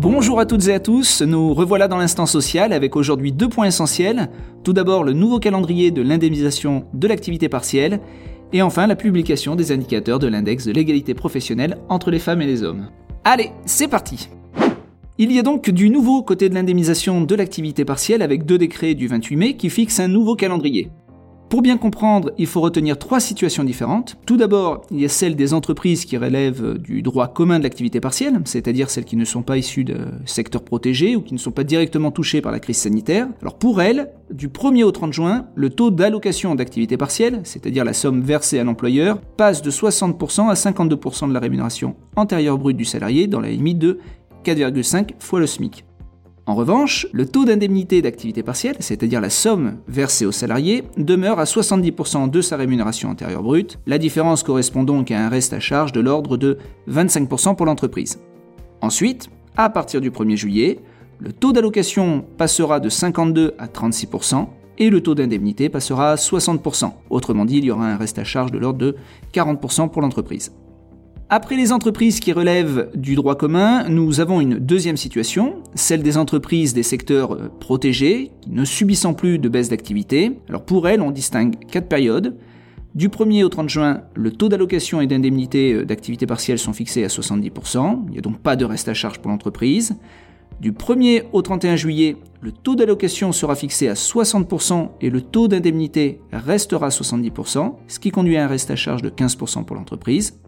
Bonjour 0.00 0.38
à 0.38 0.46
toutes 0.46 0.68
et 0.68 0.74
à 0.74 0.78
tous, 0.78 1.22
nous 1.22 1.52
revoilà 1.52 1.88
dans 1.88 1.96
l'instant 1.96 2.24
social 2.24 2.72
avec 2.72 2.94
aujourd'hui 2.94 3.32
deux 3.32 3.48
points 3.48 3.66
essentiels. 3.66 4.30
Tout 4.62 4.72
d'abord 4.72 5.02
le 5.02 5.12
nouveau 5.12 5.40
calendrier 5.40 5.90
de 5.90 6.02
l'indemnisation 6.02 6.84
de 6.94 7.08
l'activité 7.08 7.48
partielle 7.48 7.98
et 8.52 8.62
enfin 8.62 8.86
la 8.86 8.94
publication 8.94 9.56
des 9.56 9.72
indicateurs 9.72 10.20
de 10.20 10.28
l'index 10.28 10.66
de 10.66 10.70
l'égalité 10.70 11.14
professionnelle 11.14 11.78
entre 11.88 12.12
les 12.12 12.20
femmes 12.20 12.42
et 12.42 12.46
les 12.46 12.62
hommes. 12.62 12.90
Allez, 13.24 13.50
c'est 13.66 13.88
parti 13.88 14.28
il 15.20 15.32
y 15.32 15.40
a 15.40 15.42
donc 15.42 15.68
du 15.68 15.90
nouveau 15.90 16.22
côté 16.22 16.48
de 16.48 16.54
l'indemnisation 16.54 17.22
de 17.22 17.34
l'activité 17.34 17.84
partielle 17.84 18.22
avec 18.22 18.46
deux 18.46 18.56
décrets 18.56 18.94
du 18.94 19.08
28 19.08 19.36
mai 19.36 19.56
qui 19.56 19.68
fixent 19.68 19.98
un 19.98 20.06
nouveau 20.06 20.36
calendrier. 20.36 20.92
Pour 21.48 21.62
bien 21.62 21.78
comprendre, 21.78 22.30
il 22.36 22.46
faut 22.46 22.60
retenir 22.60 22.98
trois 22.98 23.20
situations 23.20 23.64
différentes. 23.64 24.18
Tout 24.26 24.36
d'abord, 24.36 24.82
il 24.90 25.00
y 25.00 25.06
a 25.06 25.08
celle 25.08 25.34
des 25.34 25.54
entreprises 25.54 26.04
qui 26.04 26.18
relèvent 26.18 26.76
du 26.76 27.00
droit 27.00 27.28
commun 27.28 27.58
de 27.58 27.64
l'activité 27.64 28.00
partielle, 28.00 28.38
c'est-à-dire 28.44 28.90
celles 28.90 29.06
qui 29.06 29.16
ne 29.16 29.24
sont 29.24 29.40
pas 29.42 29.56
issues 29.56 29.84
de 29.84 29.96
secteurs 30.26 30.62
protégés 30.62 31.16
ou 31.16 31.22
qui 31.22 31.32
ne 31.32 31.38
sont 31.38 31.50
pas 31.50 31.64
directement 31.64 32.10
touchées 32.10 32.42
par 32.42 32.52
la 32.52 32.60
crise 32.60 32.76
sanitaire. 32.76 33.28
Alors 33.40 33.56
pour 33.56 33.80
elles, 33.80 34.10
du 34.30 34.48
1er 34.48 34.84
au 34.84 34.92
30 34.92 35.14
juin, 35.14 35.46
le 35.54 35.70
taux 35.70 35.90
d'allocation 35.90 36.54
d'activité 36.54 36.98
partielle, 36.98 37.40
c'est-à-dire 37.44 37.82
la 37.82 37.94
somme 37.94 38.20
versée 38.20 38.58
à 38.58 38.64
l'employeur, 38.64 39.18
passe 39.38 39.62
de 39.62 39.70
60% 39.70 40.50
à 40.50 40.54
52% 40.54 41.28
de 41.28 41.32
la 41.32 41.40
rémunération 41.40 41.96
antérieure 42.16 42.58
brute 42.58 42.76
du 42.76 42.84
salarié 42.84 43.26
dans 43.26 43.40
la 43.40 43.48
limite 43.48 43.78
de 43.78 44.00
4,5 44.44 45.12
fois 45.18 45.40
le 45.40 45.46
SMIC. 45.46 45.87
En 46.48 46.54
revanche, 46.54 47.06
le 47.12 47.26
taux 47.26 47.44
d'indemnité 47.44 48.00
d'activité 48.00 48.42
partielle, 48.42 48.76
c'est-à-dire 48.80 49.20
la 49.20 49.28
somme 49.28 49.76
versée 49.86 50.24
au 50.24 50.32
salarié, 50.32 50.82
demeure 50.96 51.38
à 51.38 51.44
70% 51.44 52.30
de 52.30 52.40
sa 52.40 52.56
rémunération 52.56 53.10
antérieure 53.10 53.42
brute. 53.42 53.78
La 53.86 53.98
différence 53.98 54.42
correspond 54.42 54.82
donc 54.82 55.10
à 55.10 55.20
un 55.20 55.28
reste 55.28 55.52
à 55.52 55.60
charge 55.60 55.92
de 55.92 56.00
l'ordre 56.00 56.38
de 56.38 56.56
25% 56.90 57.54
pour 57.54 57.66
l'entreprise. 57.66 58.18
Ensuite, 58.80 59.28
à 59.58 59.68
partir 59.68 60.00
du 60.00 60.10
1er 60.10 60.36
juillet, 60.36 60.80
le 61.18 61.34
taux 61.34 61.52
d'allocation 61.52 62.24
passera 62.38 62.80
de 62.80 62.88
52 62.88 63.52
à 63.58 63.66
36% 63.66 64.46
et 64.78 64.88
le 64.88 65.02
taux 65.02 65.14
d'indemnité 65.14 65.68
passera 65.68 66.12
à 66.12 66.14
60%. 66.14 66.92
Autrement 67.10 67.44
dit, 67.44 67.58
il 67.58 67.66
y 67.66 67.70
aura 67.70 67.92
un 67.92 67.98
reste 67.98 68.18
à 68.18 68.24
charge 68.24 68.52
de 68.52 68.58
l'ordre 68.58 68.78
de 68.78 68.96
40% 69.34 69.90
pour 69.90 70.00
l'entreprise. 70.00 70.50
Après 71.30 71.56
les 71.56 71.72
entreprises 71.72 72.20
qui 72.20 72.32
relèvent 72.32 72.88
du 72.94 73.14
droit 73.14 73.34
commun, 73.34 73.86
nous 73.90 74.20
avons 74.20 74.40
une 74.40 74.54
deuxième 74.54 74.96
situation, 74.96 75.56
celle 75.74 76.02
des 76.02 76.16
entreprises 76.16 76.72
des 76.72 76.82
secteurs 76.82 77.34
euh, 77.34 77.50
protégés, 77.60 78.30
ne 78.46 78.64
subissant 78.64 79.12
plus 79.12 79.38
de 79.38 79.50
baisse 79.50 79.68
d'activité. 79.68 80.38
Alors 80.48 80.64
pour 80.64 80.88
elles, 80.88 81.02
on 81.02 81.10
distingue 81.10 81.56
quatre 81.66 81.86
périodes. 81.86 82.34
Du 82.94 83.10
1er 83.10 83.44
au 83.44 83.50
30 83.50 83.68
juin, 83.68 84.00
le 84.14 84.32
taux 84.32 84.48
d'allocation 84.48 85.02
et 85.02 85.06
d'indemnité 85.06 85.74
euh, 85.74 85.84
d'activité 85.84 86.24
partielle 86.24 86.58
sont 86.58 86.72
fixés 86.72 87.04
à 87.04 87.08
70%, 87.08 88.04
il 88.06 88.12
n'y 88.12 88.18
a 88.18 88.22
donc 88.22 88.38
pas 88.38 88.56
de 88.56 88.64
reste 88.64 88.88
à 88.88 88.94
charge 88.94 89.18
pour 89.18 89.30
l'entreprise. 89.30 89.96
Du 90.62 90.72
1er 90.72 91.24
au 91.34 91.42
31 91.42 91.76
juillet, 91.76 92.16
le 92.40 92.52
taux 92.52 92.74
d'allocation 92.74 93.32
sera 93.32 93.54
fixé 93.54 93.88
à 93.88 93.92
60% 93.92 94.92
et 95.02 95.10
le 95.10 95.20
taux 95.20 95.46
d'indemnité 95.46 96.22
restera 96.32 96.86
à 96.86 96.88
70%, 96.88 97.74
ce 97.86 97.98
qui 97.98 98.10
conduit 98.10 98.38
à 98.38 98.44
un 98.44 98.48
reste 98.48 98.70
à 98.70 98.76
charge 98.76 99.02
de 99.02 99.10
15% 99.10 99.66
pour 99.66 99.76
l'entreprise. 99.76 100.38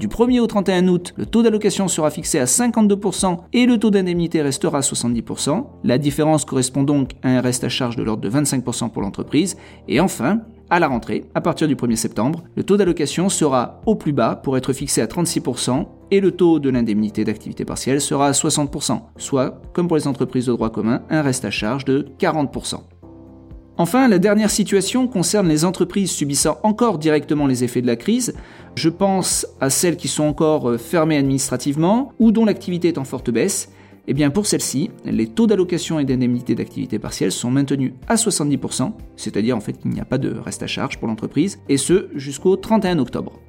Du 0.00 0.08
1er 0.08 0.40
au 0.40 0.46
31 0.46 0.88
août, 0.88 1.12
le 1.18 1.26
taux 1.26 1.42
d'allocation 1.42 1.86
sera 1.86 2.10
fixé 2.10 2.38
à 2.38 2.46
52% 2.46 3.36
et 3.52 3.66
le 3.66 3.76
taux 3.76 3.90
d'indemnité 3.90 4.40
restera 4.40 4.78
à 4.78 4.80
70%. 4.80 5.66
La 5.84 5.98
différence 5.98 6.46
correspond 6.46 6.84
donc 6.84 7.10
à 7.22 7.28
un 7.28 7.42
reste 7.42 7.64
à 7.64 7.68
charge 7.68 7.96
de 7.96 8.02
l'ordre 8.02 8.22
de 8.22 8.30
25% 8.30 8.92
pour 8.92 9.02
l'entreprise. 9.02 9.58
Et 9.88 10.00
enfin, 10.00 10.40
à 10.70 10.80
la 10.80 10.88
rentrée, 10.88 11.26
à 11.34 11.42
partir 11.42 11.68
du 11.68 11.76
1er 11.76 11.96
septembre, 11.96 12.44
le 12.56 12.64
taux 12.64 12.78
d'allocation 12.78 13.28
sera 13.28 13.82
au 13.84 13.94
plus 13.94 14.14
bas 14.14 14.36
pour 14.36 14.56
être 14.56 14.72
fixé 14.72 15.02
à 15.02 15.06
36% 15.06 15.84
et 16.10 16.20
le 16.20 16.30
taux 16.30 16.60
de 16.60 16.70
l'indemnité 16.70 17.24
d'activité 17.24 17.66
partielle 17.66 18.00
sera 18.00 18.28
à 18.28 18.32
60%, 18.32 19.02
soit, 19.18 19.60
comme 19.74 19.86
pour 19.86 19.98
les 19.98 20.08
entreprises 20.08 20.46
de 20.46 20.52
droit 20.52 20.70
commun, 20.70 21.02
un 21.10 21.20
reste 21.20 21.44
à 21.44 21.50
charge 21.50 21.84
de 21.84 22.06
40%. 22.18 22.76
Enfin, 23.80 24.08
la 24.08 24.18
dernière 24.18 24.50
situation 24.50 25.08
concerne 25.08 25.48
les 25.48 25.64
entreprises 25.64 26.10
subissant 26.10 26.58
encore 26.64 26.98
directement 26.98 27.46
les 27.46 27.64
effets 27.64 27.80
de 27.80 27.86
la 27.86 27.96
crise. 27.96 28.34
Je 28.74 28.90
pense 28.90 29.46
à 29.58 29.70
celles 29.70 29.96
qui 29.96 30.06
sont 30.06 30.24
encore 30.24 30.68
euh, 30.68 30.76
fermées 30.76 31.16
administrativement 31.16 32.12
ou 32.18 32.30
dont 32.30 32.44
l'activité 32.44 32.88
est 32.88 32.98
en 32.98 33.04
forte 33.04 33.30
baisse. 33.30 33.70
Eh 34.06 34.12
bien 34.12 34.28
pour 34.28 34.44
celles-ci, 34.44 34.90
les 35.06 35.28
taux 35.28 35.46
d'allocation 35.46 35.98
et 35.98 36.04
d'indemnité 36.04 36.54
d'activité 36.54 36.98
partielle 36.98 37.32
sont 37.32 37.50
maintenus 37.50 37.94
à 38.06 38.16
70%, 38.16 38.92
c'est-à-dire 39.16 39.56
en 39.56 39.60
fait 39.60 39.72
qu'il 39.72 39.92
n'y 39.92 40.00
a 40.00 40.04
pas 40.04 40.18
de 40.18 40.36
reste 40.38 40.62
à 40.62 40.66
charge 40.66 40.98
pour 40.98 41.08
l'entreprise, 41.08 41.58
et 41.70 41.78
ce 41.78 42.10
jusqu'au 42.14 42.56
31 42.56 42.98
octobre. 42.98 43.40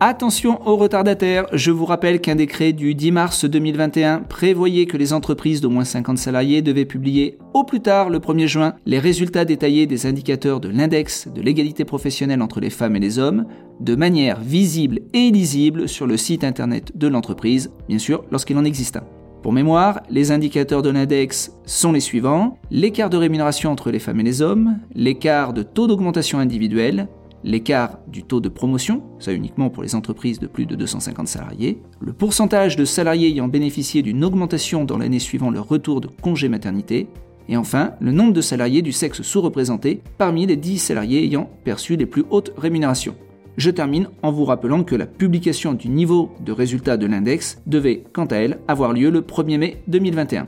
Attention 0.00 0.60
aux 0.64 0.76
retardataires, 0.76 1.46
je 1.52 1.72
vous 1.72 1.84
rappelle 1.84 2.20
qu'un 2.20 2.36
décret 2.36 2.72
du 2.72 2.94
10 2.94 3.10
mars 3.10 3.44
2021 3.44 4.20
prévoyait 4.20 4.86
que 4.86 4.96
les 4.96 5.12
entreprises 5.12 5.60
d'au 5.60 5.70
moins 5.70 5.84
50 5.84 6.18
salariés 6.18 6.62
devaient 6.62 6.84
publier 6.84 7.36
au 7.52 7.64
plus 7.64 7.80
tard 7.80 8.08
le 8.08 8.20
1er 8.20 8.46
juin 8.46 8.74
les 8.86 9.00
résultats 9.00 9.44
détaillés 9.44 9.86
des 9.86 10.06
indicateurs 10.06 10.60
de 10.60 10.68
l'index 10.68 11.26
de 11.26 11.42
l'égalité 11.42 11.84
professionnelle 11.84 12.42
entre 12.42 12.60
les 12.60 12.70
femmes 12.70 12.94
et 12.94 13.00
les 13.00 13.18
hommes 13.18 13.46
de 13.80 13.96
manière 13.96 14.38
visible 14.40 15.00
et 15.14 15.32
lisible 15.32 15.88
sur 15.88 16.06
le 16.06 16.16
site 16.16 16.44
internet 16.44 16.96
de 16.96 17.08
l'entreprise, 17.08 17.72
bien 17.88 17.98
sûr 17.98 18.22
lorsqu'il 18.30 18.56
en 18.56 18.64
existe 18.64 18.98
un. 18.98 19.04
Pour 19.42 19.52
mémoire, 19.52 20.02
les 20.10 20.30
indicateurs 20.30 20.82
de 20.82 20.90
l'index 20.90 21.52
sont 21.64 21.90
les 21.90 22.00
suivants 22.00 22.58
l'écart 22.70 23.10
de 23.10 23.16
rémunération 23.16 23.72
entre 23.72 23.90
les 23.90 23.98
femmes 23.98 24.20
et 24.20 24.24
les 24.24 24.42
hommes, 24.42 24.78
l'écart 24.94 25.52
de 25.52 25.62
taux 25.62 25.88
d'augmentation 25.88 26.38
individuelle, 26.38 27.08
l'écart 27.44 27.98
du 28.08 28.22
taux 28.22 28.40
de 28.40 28.48
promotion, 28.48 29.02
ça 29.18 29.32
uniquement 29.32 29.70
pour 29.70 29.82
les 29.82 29.94
entreprises 29.94 30.38
de 30.38 30.46
plus 30.46 30.66
de 30.66 30.74
250 30.74 31.28
salariés, 31.28 31.80
le 32.00 32.12
pourcentage 32.12 32.76
de 32.76 32.84
salariés 32.84 33.28
ayant 33.28 33.48
bénéficié 33.48 34.02
d'une 34.02 34.24
augmentation 34.24 34.84
dans 34.84 34.98
l'année 34.98 35.18
suivant 35.18 35.50
leur 35.50 35.68
retour 35.68 36.00
de 36.00 36.08
congé 36.08 36.48
maternité, 36.48 37.08
et 37.48 37.56
enfin 37.56 37.92
le 38.00 38.12
nombre 38.12 38.32
de 38.32 38.40
salariés 38.40 38.82
du 38.82 38.92
sexe 38.92 39.22
sous-représenté 39.22 40.02
parmi 40.18 40.46
les 40.46 40.56
10 40.56 40.78
salariés 40.78 41.24
ayant 41.24 41.50
perçu 41.64 41.96
les 41.96 42.06
plus 42.06 42.24
hautes 42.30 42.52
rémunérations. 42.56 43.14
Je 43.56 43.70
termine 43.70 44.08
en 44.22 44.30
vous 44.30 44.44
rappelant 44.44 44.84
que 44.84 44.94
la 44.94 45.06
publication 45.06 45.74
du 45.74 45.88
niveau 45.88 46.30
de 46.44 46.52
résultat 46.52 46.96
de 46.96 47.06
l'index 47.06 47.60
devait, 47.66 48.04
quant 48.12 48.26
à 48.26 48.36
elle, 48.36 48.60
avoir 48.68 48.92
lieu 48.92 49.10
le 49.10 49.20
1er 49.20 49.58
mai 49.58 49.82
2021. 49.88 50.46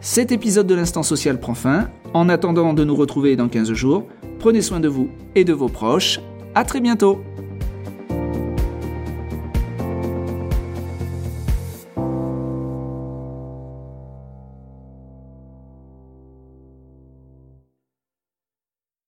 Cet 0.00 0.32
épisode 0.32 0.66
de 0.66 0.74
l'Instant 0.74 1.02
Social 1.04 1.38
prend 1.38 1.54
fin. 1.54 1.88
En 2.14 2.28
attendant 2.28 2.72
de 2.72 2.84
nous 2.84 2.96
retrouver 2.96 3.36
dans 3.36 3.48
15 3.48 3.72
jours, 3.74 4.06
Prenez 4.38 4.62
soin 4.62 4.78
de 4.78 4.88
vous 4.88 5.10
et 5.34 5.44
de 5.44 5.52
vos 5.52 5.68
proches. 5.68 6.20
À 6.54 6.64
très 6.64 6.80
bientôt 6.80 7.20